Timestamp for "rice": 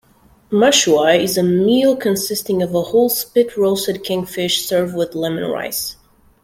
5.43-5.95